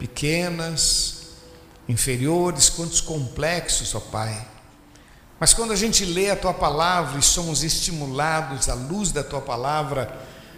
[0.00, 1.28] pequenas,
[1.88, 4.55] inferiores, quantos complexos, ó Pai
[5.38, 9.40] mas quando a gente lê a tua palavra e somos estimulados à luz da tua
[9.40, 10.10] palavra,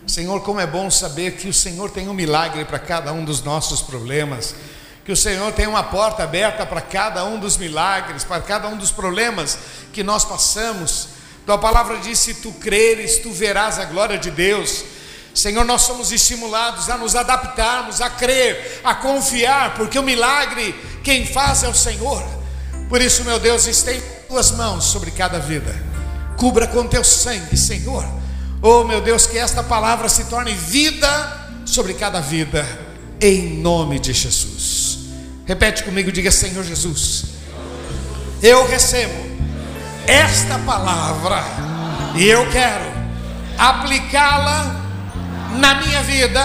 [0.07, 3.43] Senhor, como é bom saber que o Senhor tem um milagre para cada um dos
[3.43, 4.55] nossos problemas,
[5.05, 8.77] que o Senhor tem uma porta aberta para cada um dos milagres, para cada um
[8.77, 9.59] dos problemas
[9.93, 11.09] que nós passamos.
[11.45, 14.85] Tua palavra diz: se tu creres, tu verás a glória de Deus.
[15.35, 20.75] Senhor, nós somos estimulados a nos adaptarmos, a crer, a confiar, porque o milagre
[21.05, 22.23] quem faz é o Senhor.
[22.89, 25.75] Por isso, meu Deus, estende tuas mãos sobre cada vida,
[26.37, 28.05] cubra com teu sangue, Senhor.
[28.61, 31.09] Oh meu Deus, que esta palavra se torne vida
[31.65, 32.65] sobre cada vida,
[33.21, 34.99] em nome de Jesus.
[35.47, 37.25] Repete comigo, diga Senhor Jesus.
[38.43, 39.15] Eu recebo
[40.07, 41.43] esta palavra
[42.15, 42.85] e eu quero
[43.57, 44.77] aplicá-la
[45.59, 46.43] na minha vida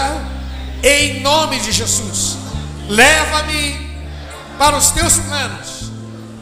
[0.82, 2.36] em nome de Jesus.
[2.88, 3.94] Leva-me
[4.58, 5.73] para os teus planos,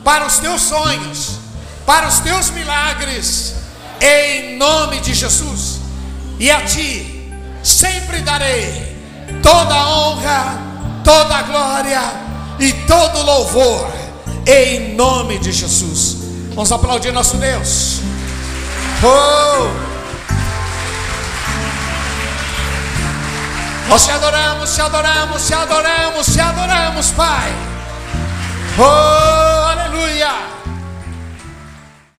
[0.04, 1.38] para os teus sonhos,
[1.86, 3.54] para os teus milagres,
[4.00, 5.80] em nome de Jesus.
[6.38, 7.32] E a ti
[7.62, 8.96] sempre darei
[9.42, 10.58] toda a honra,
[11.04, 12.00] toda a glória
[12.58, 13.92] e todo o louvor,
[14.46, 16.16] em nome de Jesus.
[16.54, 18.00] Vamos aplaudir nosso Deus.
[19.04, 19.92] Oh!
[23.88, 27.52] Nós te adoramos, te adoramos, te adoramos, te adoramos, Pai.
[28.78, 29.61] Oh!
[30.02, 30.61] 不